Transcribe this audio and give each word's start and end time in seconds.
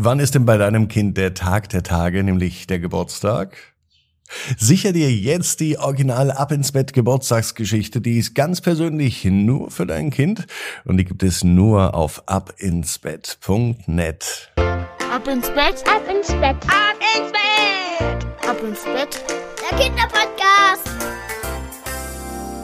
Wann 0.00 0.20
ist 0.20 0.36
denn 0.36 0.46
bei 0.46 0.56
deinem 0.56 0.86
Kind 0.86 1.16
der 1.16 1.34
Tag 1.34 1.70
der 1.70 1.82
Tage, 1.82 2.22
nämlich 2.22 2.68
der 2.68 2.78
Geburtstag? 2.78 3.56
Sicher 4.56 4.92
dir 4.92 5.10
jetzt 5.10 5.58
die 5.58 5.76
original 5.76 6.30
Ab 6.30 6.52
ins 6.52 6.70
Bett 6.70 6.92
Geburtstagsgeschichte, 6.92 8.00
die 8.00 8.18
ist 8.18 8.36
ganz 8.36 8.60
persönlich 8.60 9.24
nur 9.24 9.72
für 9.72 9.86
dein 9.86 10.10
Kind 10.10 10.46
und 10.84 10.98
die 10.98 11.04
gibt 11.04 11.24
es 11.24 11.42
nur 11.42 11.94
auf 11.94 12.22
abinsbett.net. 12.26 14.52
Ab 14.56 15.26
ins 15.26 15.48
Bett, 15.48 15.82
ab 15.84 16.08
ins 16.08 16.28
Bett, 16.28 16.56
ab 16.68 16.94
ins 17.16 17.32
Bett, 17.32 18.24
ab 18.48 18.62
ins 18.62 18.84
Bett, 18.84 19.20
der 19.68 19.78
Kinderpodcast. 19.78 21.07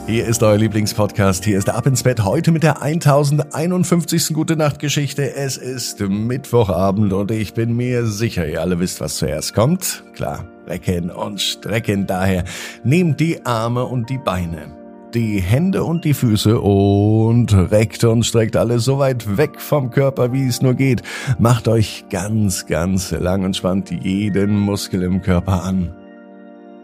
Hier 0.07 0.27
ist 0.27 0.43
euer 0.43 0.59
Lieblingspodcast. 0.59 1.46
Hier 1.46 1.57
ist 1.57 1.70
Ab 1.70 1.87
ins 1.87 2.02
Bett 2.02 2.27
heute 2.27 2.52
mit 2.52 2.62
der 2.62 2.82
1051. 2.82 4.34
Gute 4.34 4.55
Nacht 4.55 4.79
Geschichte. 4.79 5.34
Es 5.34 5.57
ist 5.57 5.98
Mittwochabend 6.00 7.14
und 7.14 7.30
ich 7.30 7.55
bin 7.55 7.75
mir 7.75 8.05
sicher, 8.05 8.46
ihr 8.46 8.61
alle 8.61 8.79
wisst, 8.79 9.01
was 9.01 9.16
zuerst 9.16 9.55
kommt. 9.55 10.05
Klar, 10.14 10.45
recken 10.66 11.11
und 11.11 11.41
strecken. 11.41 12.06
Daher 12.06 12.45
nehmt 12.84 13.19
die 13.19 13.47
Arme 13.47 13.87
und 13.87 14.11
die 14.11 14.19
Beine, 14.19 14.77
die 15.14 15.41
Hände 15.41 15.84
und 15.84 16.05
die 16.05 16.14
Füße 16.14 16.61
und 16.61 17.55
reckt 17.55 18.05
und 18.05 18.25
streckt 18.25 18.56
alles 18.56 18.84
so 18.84 18.98
weit 18.98 19.39
weg 19.39 19.59
vom 19.59 19.91
Körper, 19.91 20.34
wie 20.34 20.47
es 20.47 20.61
nur 20.61 20.75
geht. 20.75 21.02
Macht 21.39 21.66
euch 21.66 22.05
ganz, 22.11 22.66
ganz 22.66 23.11
lang 23.11 23.42
und 23.42 23.56
spannt 23.56 23.91
jeden 23.91 24.59
Muskel 24.59 25.02
im 25.02 25.23
Körper 25.23 25.64
an. 25.64 25.95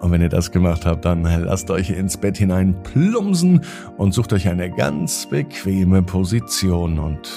Und 0.01 0.11
wenn 0.13 0.23
ihr 0.23 0.31
das 0.31 0.51
gemacht 0.51 0.87
habt, 0.87 1.05
dann 1.05 1.23
lasst 1.23 1.71
euch 1.71 1.91
ins 1.91 2.17
Bett 2.17 2.39
hinein 2.39 2.75
plumsen 2.83 3.61
und 3.99 4.13
sucht 4.13 4.33
euch 4.33 4.49
eine 4.49 4.71
ganz 4.71 5.27
bequeme 5.27 6.03
Position. 6.03 6.99
Und 6.99 7.29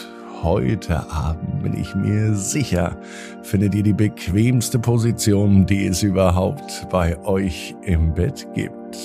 heute 0.42 1.12
Abend 1.12 1.62
bin 1.62 1.74
ich 1.78 1.94
mir 1.94 2.34
sicher, 2.36 2.98
findet 3.42 3.76
ihr 3.76 3.84
die 3.84 3.94
bequemste 3.94 4.80
Position, 4.80 5.66
die 5.66 5.88
es 5.88 6.04
überhaupt 6.04 6.88
bei 6.90 7.22
euch 7.26 7.76
im 7.82 8.14
Bett 8.14 8.48
gibt. 8.54 8.98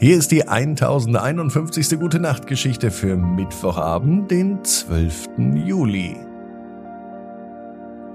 Hier 0.00 0.16
ist 0.16 0.30
die 0.30 0.48
1051. 0.48 1.98
Gute 1.98 2.20
Nacht 2.20 2.46
Geschichte 2.46 2.90
für 2.90 3.16
Mittwochabend, 3.16 4.30
den 4.30 4.64
12. 4.64 5.28
Juli. 5.66 6.16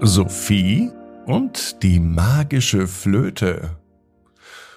Sophie 0.00 0.90
und 1.26 1.82
die 1.82 2.00
magische 2.00 2.86
Flöte. 2.86 3.76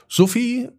Sophie 0.07 0.69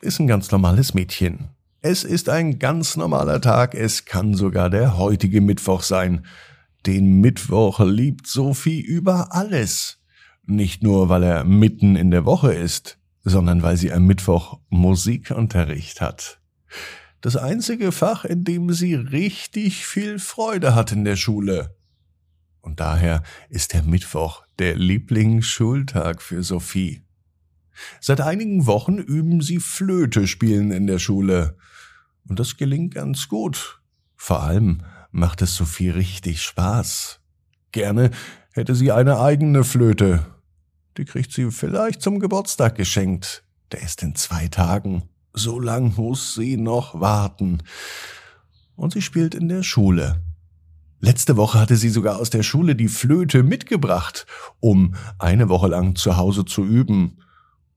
ist 0.00 0.20
ein 0.20 0.26
ganz 0.26 0.50
normales 0.50 0.94
Mädchen. 0.94 1.48
Es 1.80 2.04
ist 2.04 2.28
ein 2.28 2.58
ganz 2.58 2.96
normaler 2.96 3.40
Tag, 3.40 3.74
es 3.74 4.04
kann 4.04 4.34
sogar 4.34 4.70
der 4.70 4.96
heutige 4.98 5.40
Mittwoch 5.40 5.82
sein. 5.82 6.26
Den 6.86 7.20
Mittwoch 7.20 7.80
liebt 7.80 8.26
Sophie 8.26 8.80
über 8.80 9.34
alles. 9.34 9.98
Nicht 10.46 10.82
nur, 10.82 11.08
weil 11.08 11.22
er 11.22 11.44
mitten 11.44 11.96
in 11.96 12.10
der 12.10 12.26
Woche 12.26 12.52
ist, 12.52 12.98
sondern 13.22 13.62
weil 13.62 13.76
sie 13.76 13.92
am 13.92 14.06
Mittwoch 14.06 14.60
Musikunterricht 14.68 16.00
hat. 16.00 16.40
Das 17.22 17.36
einzige 17.36 17.92
Fach, 17.92 18.26
in 18.26 18.44
dem 18.44 18.70
sie 18.72 18.94
richtig 18.94 19.86
viel 19.86 20.18
Freude 20.18 20.74
hat 20.74 20.92
in 20.92 21.04
der 21.04 21.16
Schule. 21.16 21.74
Und 22.64 22.80
daher 22.80 23.22
ist 23.50 23.74
der 23.74 23.82
Mittwoch 23.82 24.42
der 24.58 24.74
Lieblingsschultag 24.74 26.22
für 26.22 26.42
Sophie. 26.42 27.02
Seit 28.00 28.22
einigen 28.22 28.64
Wochen 28.64 28.96
üben 28.96 29.42
sie 29.42 29.60
Flöte 29.60 30.26
spielen 30.26 30.70
in 30.70 30.86
der 30.86 30.98
Schule. 30.98 31.58
Und 32.26 32.40
das 32.40 32.56
gelingt 32.56 32.94
ganz 32.94 33.28
gut. 33.28 33.82
Vor 34.16 34.42
allem 34.42 34.82
macht 35.10 35.42
es 35.42 35.54
Sophie 35.56 35.90
richtig 35.90 36.42
Spaß. 36.42 37.20
Gerne 37.70 38.10
hätte 38.52 38.74
sie 38.74 38.92
eine 38.92 39.20
eigene 39.20 39.62
Flöte. 39.62 40.24
Die 40.96 41.04
kriegt 41.04 41.32
sie 41.32 41.50
vielleicht 41.50 42.00
zum 42.00 42.18
Geburtstag 42.18 42.76
geschenkt. 42.76 43.44
Der 43.72 43.82
ist 43.82 44.02
in 44.02 44.14
zwei 44.14 44.48
Tagen. 44.48 45.02
So 45.34 45.60
lang 45.60 45.96
muss 45.96 46.34
sie 46.34 46.56
noch 46.56 46.98
warten. 46.98 47.62
Und 48.74 48.94
sie 48.94 49.02
spielt 49.02 49.34
in 49.34 49.48
der 49.48 49.62
Schule. 49.64 50.22
Letzte 51.04 51.36
Woche 51.36 51.60
hatte 51.60 51.76
sie 51.76 51.90
sogar 51.90 52.18
aus 52.18 52.30
der 52.30 52.42
Schule 52.42 52.74
die 52.74 52.88
Flöte 52.88 53.42
mitgebracht, 53.42 54.24
um 54.60 54.94
eine 55.18 55.50
Woche 55.50 55.68
lang 55.68 55.96
zu 55.96 56.16
Hause 56.16 56.46
zu 56.46 56.64
üben. 56.64 57.18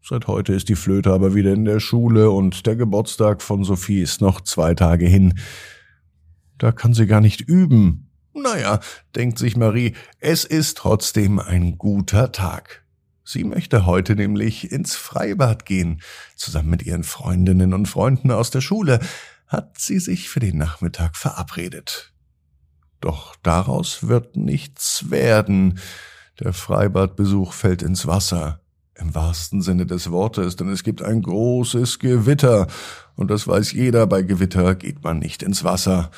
Seit 0.01 0.27
heute 0.27 0.53
ist 0.53 0.69
die 0.69 0.77
Flöte 0.77 1.11
aber 1.11 1.35
wieder 1.35 1.51
in 1.51 1.65
der 1.65 1.81
Schule 1.81 2.31
und 2.31 2.65
der 2.65 2.77
Geburtstag 2.77 3.41
von 3.41 3.65
Sophie 3.65 4.01
ist 4.01 4.21
noch 4.21 4.39
zwei 4.39 4.75
Tage 4.75 5.07
hin. 5.07 5.37
Da 6.57 6.71
kann 6.71 6.93
sie 6.93 7.05
gar 7.05 7.19
nicht 7.19 7.41
üben. 7.41 8.09
Naja, 8.33 8.79
denkt 9.13 9.39
sich 9.39 9.57
Marie, 9.57 9.93
es 10.21 10.45
ist 10.45 10.77
trotzdem 10.77 11.39
ein 11.39 11.77
guter 11.77 12.31
Tag. 12.31 12.85
Sie 13.25 13.43
möchte 13.43 13.85
heute 13.85 14.15
nämlich 14.15 14.71
ins 14.71 14.95
Freibad 14.95 15.65
gehen. 15.65 15.99
Zusammen 16.37 16.69
mit 16.69 16.83
ihren 16.83 17.03
Freundinnen 17.03 17.73
und 17.73 17.89
Freunden 17.89 18.31
aus 18.31 18.51
der 18.51 18.61
Schule 18.61 19.01
hat 19.47 19.77
sie 19.77 19.99
sich 19.99 20.29
für 20.29 20.39
den 20.39 20.57
Nachmittag 20.57 21.17
verabredet. 21.17 22.13
Doch 23.01 23.35
daraus 23.43 24.07
wird 24.07 24.35
nichts 24.35 25.09
werden. 25.09 25.79
Der 26.39 26.53
Freibadbesuch 26.53 27.53
fällt 27.53 27.81
ins 27.81 28.07
Wasser. 28.07 28.59
Im 28.95 29.13
wahrsten 29.13 29.61
Sinne 29.61 29.85
des 29.85 30.11
Wortes, 30.11 30.55
denn 30.55 30.69
es 30.69 30.83
gibt 30.83 31.03
ein 31.03 31.21
großes 31.21 31.99
Gewitter. 31.99 32.67
Und 33.15 33.29
das 33.29 33.47
weiß 33.47 33.71
jeder, 33.73 34.07
bei 34.07 34.23
Gewitter 34.23 34.73
geht 34.73 35.03
man 35.03 35.19
nicht 35.19 35.43
ins 35.43 35.63
Wasser. 35.63 36.09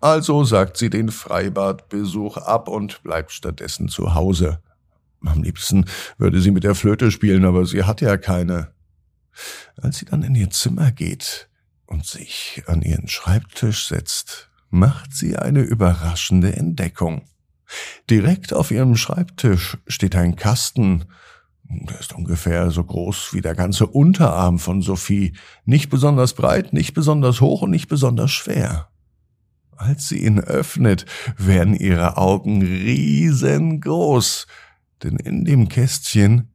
Also 0.00 0.44
sagt 0.44 0.76
sie 0.76 0.90
den 0.90 1.10
Freibadbesuch 1.10 2.36
ab 2.36 2.68
und 2.68 3.02
bleibt 3.02 3.32
stattdessen 3.32 3.88
zu 3.88 4.14
Hause. 4.14 4.60
Am 5.24 5.42
liebsten 5.42 5.86
würde 6.18 6.40
sie 6.40 6.50
mit 6.50 6.64
der 6.64 6.74
Flöte 6.74 7.10
spielen, 7.10 7.44
aber 7.44 7.66
sie 7.66 7.84
hat 7.84 8.00
ja 8.00 8.16
keine. 8.16 8.68
Als 9.80 9.98
sie 9.98 10.04
dann 10.04 10.22
in 10.22 10.34
ihr 10.34 10.50
Zimmer 10.50 10.92
geht 10.92 11.48
und 11.86 12.06
sich 12.06 12.62
an 12.66 12.82
ihren 12.82 13.08
Schreibtisch 13.08 13.88
setzt, 13.88 14.48
macht 14.70 15.14
sie 15.14 15.36
eine 15.36 15.60
überraschende 15.60 16.54
Entdeckung. 16.56 17.22
Direkt 18.08 18.52
auf 18.52 18.70
ihrem 18.70 18.96
Schreibtisch 18.96 19.78
steht 19.86 20.16
ein 20.16 20.36
Kasten, 20.36 21.04
der 21.70 22.00
ist 22.00 22.14
ungefähr 22.14 22.70
so 22.70 22.82
groß 22.82 23.34
wie 23.34 23.42
der 23.42 23.54
ganze 23.54 23.86
Unterarm 23.86 24.58
von 24.58 24.80
Sophie, 24.80 25.34
nicht 25.66 25.90
besonders 25.90 26.32
breit, 26.32 26.72
nicht 26.72 26.94
besonders 26.94 27.42
hoch 27.42 27.62
und 27.62 27.70
nicht 27.70 27.88
besonders 27.88 28.30
schwer. 28.30 28.88
Als 29.76 30.08
sie 30.08 30.24
ihn 30.24 30.40
öffnet, 30.40 31.04
werden 31.36 31.74
ihre 31.74 32.16
Augen 32.16 32.62
riesengroß, 32.62 34.46
denn 35.02 35.16
in 35.16 35.44
dem 35.44 35.68
Kästchen 35.68 36.48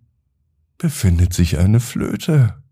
befindet 0.78 1.34
sich 1.34 1.59
eine 1.59 1.79
Flöte. 1.79 2.62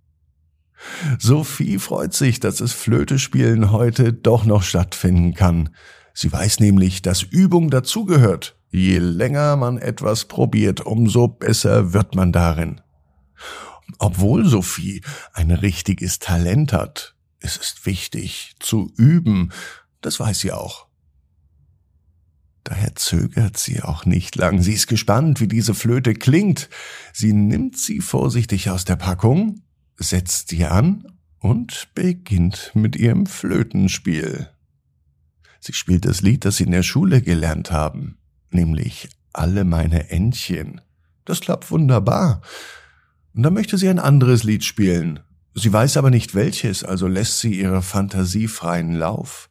Sophie 1.20 1.80
freut 1.80 2.14
sich, 2.14 2.40
dass 2.40 2.58
das 2.58 2.72
Flötespielen 2.72 3.72
heute 3.72 4.14
doch 4.14 4.46
noch 4.46 4.64
stattfinden 4.64 5.34
kann. 5.34 5.70
Sie 6.14 6.32
weiß 6.32 6.60
nämlich, 6.60 7.02
dass 7.02 7.24
Übung 7.24 7.70
dazugehört. 7.70 8.58
Je 8.70 9.00
länger 9.00 9.56
man 9.56 9.78
etwas 9.78 10.26
probiert, 10.26 10.82
umso 10.82 11.28
besser 11.28 11.94
wird 11.94 12.16
man 12.16 12.32
darin. 12.32 12.82
Obwohl 14.00 14.46
Sophie 14.46 15.02
ein 15.34 15.52
richtiges 15.52 16.20
Talent 16.20 16.72
hat, 16.74 17.16
es 17.40 17.58
ist 17.58 17.86
wichtig 17.86 18.56
zu 18.60 18.92
üben, 18.96 19.52
das 20.00 20.20
weiß 20.20 20.40
sie 20.40 20.52
auch. 20.52 20.88
Daher 22.64 22.96
zögert 22.96 23.58
sie 23.58 23.82
auch 23.82 24.06
nicht 24.06 24.36
lang. 24.36 24.62
Sie 24.62 24.74
ist 24.74 24.88
gespannt, 24.88 25.42
wie 25.42 25.48
diese 25.48 25.74
Flöte 25.74 26.14
klingt. 26.14 26.70
Sie 27.12 27.34
nimmt 27.34 27.78
sie 27.78 28.00
vorsichtig 28.00 28.70
aus 28.70 28.86
der 28.86 28.96
Packung 28.96 29.64
setzt 29.98 30.50
sie 30.50 30.66
an 30.66 31.06
und 31.40 31.90
beginnt 31.96 32.72
mit 32.74 32.96
ihrem 32.96 33.26
Flötenspiel. 33.26 34.50
Sie 35.60 35.74
spielt 35.74 36.06
das 36.06 36.22
Lied, 36.22 36.46
das 36.46 36.58
sie 36.58 36.64
in 36.64 36.72
der 36.72 36.84
Schule 36.84 37.22
gelernt 37.22 37.72
haben, 37.72 38.18
nämlich 38.50 39.10
Alle 39.34 39.64
meine 39.64 40.10
Entchen. 40.10 40.82
Das 41.24 41.40
klappt 41.40 41.72
wunderbar. 41.72 42.42
Und 43.34 43.44
dann 43.44 43.54
möchte 43.54 43.78
sie 43.78 43.88
ein 43.88 44.00
anderes 44.00 44.44
Lied 44.44 44.66
spielen. 44.66 45.22
Sie 45.54 45.72
weiß 45.72 45.98
aber 45.98 46.10
nicht 46.10 46.36
welches, 46.36 46.84
also 46.84 47.08
lässt 47.08 47.40
sie 47.40 47.60
ihre 47.60 47.82
Fantasie 47.82 48.48
freien 48.48 48.94
Lauf. 48.94 49.50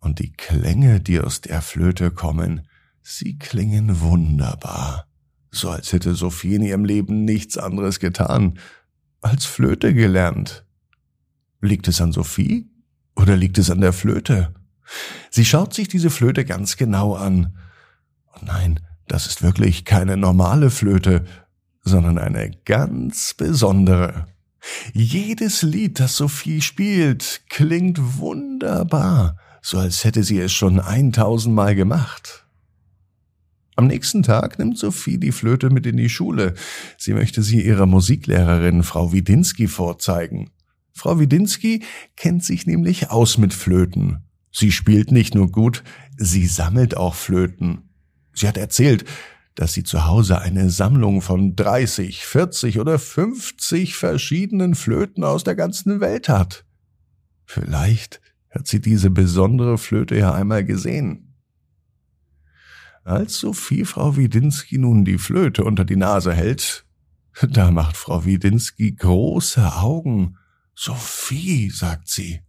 Und 0.00 0.18
die 0.18 0.32
Klänge, 0.32 1.00
die 1.00 1.20
aus 1.20 1.40
der 1.40 1.62
Flöte 1.62 2.10
kommen, 2.10 2.68
sie 3.02 3.38
klingen 3.38 4.00
wunderbar. 4.00 5.06
So 5.50 5.70
als 5.70 5.92
hätte 5.92 6.14
Sophie 6.14 6.56
in 6.56 6.62
ihrem 6.62 6.84
Leben 6.84 7.24
nichts 7.24 7.56
anderes 7.56 8.00
getan, 8.00 8.58
als 9.24 9.46
Flöte 9.46 9.94
gelernt. 9.94 10.64
Liegt 11.60 11.88
es 11.88 12.00
an 12.00 12.12
Sophie 12.12 12.68
oder 13.16 13.36
liegt 13.36 13.58
es 13.58 13.70
an 13.70 13.80
der 13.80 13.92
Flöte? 13.92 14.54
Sie 15.30 15.44
schaut 15.44 15.72
sich 15.72 15.88
diese 15.88 16.10
Flöte 16.10 16.44
ganz 16.44 16.76
genau 16.76 17.14
an. 17.14 17.56
Und 18.34 18.46
nein, 18.46 18.80
das 19.08 19.26
ist 19.26 19.42
wirklich 19.42 19.84
keine 19.84 20.16
normale 20.16 20.70
Flöte, 20.70 21.24
sondern 21.82 22.18
eine 22.18 22.50
ganz 22.64 23.34
besondere. 23.34 24.26
Jedes 24.92 25.62
Lied, 25.62 26.00
das 26.00 26.16
Sophie 26.16 26.60
spielt, 26.60 27.42
klingt 27.48 28.18
wunderbar, 28.18 29.38
so 29.62 29.78
als 29.78 30.04
hätte 30.04 30.22
sie 30.22 30.38
es 30.40 30.52
schon 30.52 30.80
eintausendmal 30.80 31.74
gemacht. 31.74 32.43
Am 33.76 33.86
nächsten 33.86 34.22
Tag 34.22 34.58
nimmt 34.58 34.78
Sophie 34.78 35.18
die 35.18 35.32
Flöte 35.32 35.70
mit 35.70 35.86
in 35.86 35.96
die 35.96 36.08
Schule. 36.08 36.54
Sie 36.96 37.12
möchte 37.12 37.42
sie 37.42 37.64
ihrer 37.64 37.86
Musiklehrerin 37.86 38.82
Frau 38.82 39.12
Widinski 39.12 39.66
vorzeigen. 39.66 40.50
Frau 40.92 41.18
Widinski 41.18 41.82
kennt 42.16 42.44
sich 42.44 42.66
nämlich 42.66 43.10
aus 43.10 43.36
mit 43.36 43.52
Flöten. 43.52 44.24
Sie 44.52 44.70
spielt 44.70 45.10
nicht 45.10 45.34
nur 45.34 45.50
gut, 45.50 45.82
sie 46.16 46.46
sammelt 46.46 46.96
auch 46.96 47.16
Flöten. 47.16 47.90
Sie 48.32 48.46
hat 48.46 48.56
erzählt, 48.56 49.04
dass 49.56 49.72
sie 49.72 49.82
zu 49.82 50.06
Hause 50.06 50.40
eine 50.40 50.70
Sammlung 50.70 51.20
von 51.20 51.56
30, 51.56 52.24
40 52.24 52.78
oder 52.78 52.98
50 52.98 53.96
verschiedenen 53.96 54.76
Flöten 54.76 55.24
aus 55.24 55.42
der 55.42 55.56
ganzen 55.56 56.00
Welt 56.00 56.28
hat. 56.28 56.64
Vielleicht 57.44 58.20
hat 58.50 58.68
sie 58.68 58.80
diese 58.80 59.10
besondere 59.10 59.78
Flöte 59.78 60.16
ja 60.16 60.32
einmal 60.32 60.64
gesehen. 60.64 61.33
Als 63.04 63.38
Sophie 63.38 63.84
Frau 63.84 64.16
Widinski 64.16 64.78
nun 64.78 65.04
die 65.04 65.18
Flöte 65.18 65.64
unter 65.64 65.84
die 65.84 65.96
Nase 65.96 66.32
hält, 66.32 66.86
da 67.42 67.70
macht 67.70 67.96
Frau 67.96 68.24
Widinski 68.24 68.92
große 68.92 69.76
Augen. 69.76 70.38
Sophie, 70.74 71.70
sagt 71.70 72.08
sie, 72.08 72.40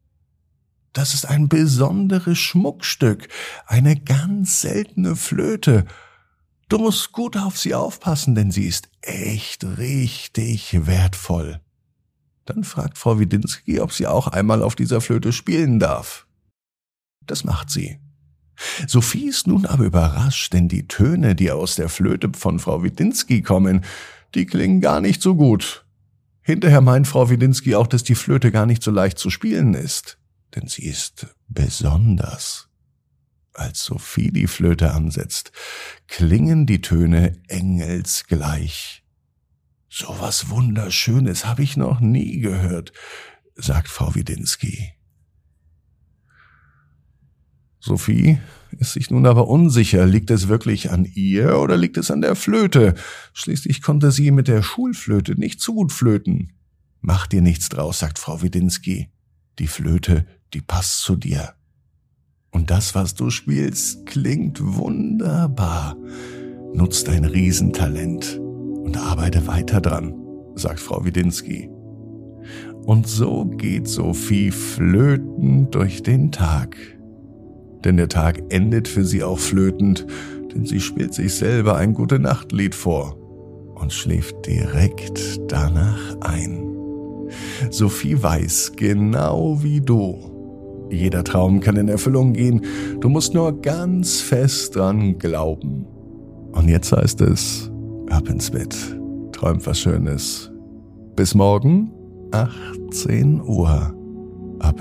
das 0.93 1.13
ist 1.13 1.25
ein 1.25 1.49
besonderes 1.49 2.37
Schmuckstück, 2.37 3.27
eine 3.67 3.99
ganz 3.99 4.61
seltene 4.61 5.17
Flöte. 5.17 5.85
Du 6.69 6.77
musst 6.77 7.11
gut 7.11 7.35
auf 7.35 7.57
sie 7.57 7.75
aufpassen, 7.75 8.33
denn 8.33 8.49
sie 8.49 8.65
ist 8.65 8.89
echt 9.01 9.65
richtig 9.77 10.87
wertvoll. 10.87 11.59
Dann 12.45 12.63
fragt 12.63 12.97
Frau 12.97 13.19
Widinski, 13.19 13.81
ob 13.81 13.91
sie 13.91 14.07
auch 14.07 14.29
einmal 14.29 14.63
auf 14.63 14.75
dieser 14.75 15.01
Flöte 15.01 15.33
spielen 15.33 15.79
darf. 15.79 16.27
Das 17.25 17.43
macht 17.43 17.69
sie. 17.69 17.99
Sophie 18.87 19.27
ist 19.27 19.47
nun 19.47 19.65
aber 19.65 19.85
überrascht, 19.85 20.53
denn 20.53 20.67
die 20.67 20.87
Töne, 20.87 21.35
die 21.35 21.51
aus 21.51 21.75
der 21.75 21.89
Flöte 21.89 22.31
von 22.35 22.59
Frau 22.59 22.83
Widinski 22.83 23.41
kommen, 23.41 23.83
die 24.33 24.45
klingen 24.45 24.81
gar 24.81 25.01
nicht 25.01 25.21
so 25.21 25.35
gut. 25.35 25.85
Hinterher 26.41 26.81
meint 26.81 27.07
Frau 27.07 27.29
Widinski 27.29 27.75
auch, 27.75 27.87
dass 27.87 28.03
die 28.03 28.15
Flöte 28.15 28.51
gar 28.51 28.65
nicht 28.65 28.83
so 28.83 28.91
leicht 28.91 29.17
zu 29.17 29.29
spielen 29.29 29.73
ist 29.73 30.17
denn 30.55 30.67
sie 30.67 30.85
ist 30.85 31.27
besonders. 31.47 32.69
Als 33.53 33.85
Sophie 33.85 34.31
die 34.31 34.47
Flöte 34.47 34.91
ansetzt, 34.91 35.51
klingen 36.07 36.65
die 36.65 36.81
Töne 36.81 37.41
engelsgleich. 37.47 39.03
So 39.89 40.15
was 40.19 40.49
Wunderschönes 40.49 41.45
habe 41.45 41.63
ich 41.63 41.77
noch 41.77 42.01
nie 42.01 42.39
gehört, 42.39 42.91
sagt 43.55 43.87
Frau 43.87 44.13
Widinski. 44.13 44.93
Sophie 47.85 48.39
ist 48.79 48.93
sich 48.93 49.11
nun 49.11 49.27
aber 49.27 49.47
unsicher, 49.47 50.07
liegt 50.07 50.31
es 50.31 50.47
wirklich 50.47 50.91
an 50.91 51.05
ihr 51.05 51.59
oder 51.59 51.77
liegt 51.77 51.97
es 51.97 52.09
an 52.09 52.21
der 52.21 52.35
Flöte? 52.35 52.95
Schließlich 53.33 53.81
konnte 53.81 54.11
sie 54.11 54.31
mit 54.31 54.47
der 54.47 54.63
Schulflöte 54.63 55.39
nicht 55.39 55.61
so 55.61 55.75
gut 55.75 55.91
flöten. 55.91 56.53
Mach 57.01 57.27
dir 57.27 57.41
nichts 57.41 57.69
draus, 57.69 57.99
sagt 57.99 58.17
Frau 58.17 58.41
Widinski. 58.41 59.09
Die 59.59 59.67
Flöte 59.67 60.25
die 60.55 60.61
passt 60.61 61.01
zu 61.01 61.15
dir. 61.15 61.53
Und 62.51 62.71
das, 62.71 62.95
was 62.95 63.13
du 63.13 63.29
spielst, 63.29 64.05
klingt 64.05 64.59
wunderbar. 64.63 65.97
Nutz 66.73 67.03
dein 67.03 67.25
Riesentalent 67.25 68.39
und 68.39 68.97
arbeite 68.97 69.45
weiter 69.47 69.81
dran, 69.81 70.15
sagt 70.55 70.79
Frau 70.79 71.03
Widinski. 71.03 71.69
Und 72.85 73.07
so 73.07 73.45
geht 73.45 73.87
Sophie 73.89 74.51
flötend 74.51 75.75
durch 75.75 76.03
den 76.03 76.31
Tag. 76.31 76.77
Denn 77.85 77.97
der 77.97 78.09
Tag 78.09 78.41
endet 78.49 78.87
für 78.87 79.05
sie 79.05 79.23
auch 79.23 79.39
flötend, 79.39 80.05
denn 80.53 80.65
sie 80.65 80.79
spielt 80.79 81.13
sich 81.13 81.35
selber 81.35 81.75
ein 81.75 81.93
gute 81.93 82.19
Nachtlied 82.19 82.75
vor 82.75 83.15
und 83.75 83.93
schläft 83.93 84.47
direkt 84.47 85.39
danach 85.47 86.19
ein. 86.21 86.63
Sophie 87.69 88.21
weiß, 88.21 88.73
genau 88.75 89.61
wie 89.61 89.81
du, 89.81 90.35
jeder 90.89 91.23
Traum 91.23 91.59
kann 91.59 91.77
in 91.77 91.87
Erfüllung 91.87 92.33
gehen. 92.33 92.61
Du 93.01 93.09
musst 93.09 93.33
nur 93.33 93.61
ganz 93.61 94.21
fest 94.21 94.75
dran 94.75 95.17
glauben. 95.17 95.85
Und 96.51 96.69
jetzt 96.69 96.91
heißt 96.91 97.21
es, 97.21 97.71
ab 98.09 98.29
ins 98.29 98.51
Bett. 98.51 98.75
Träum 99.31 99.65
was 99.65 99.79
Schönes. 99.79 100.51
Bis 101.15 101.35
morgen, 101.35 101.91
18 102.31 103.41
Uhr. 103.41 103.93
Ab 104.59 104.79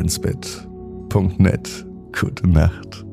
Gute 2.15 2.47
Nacht. 2.49 3.05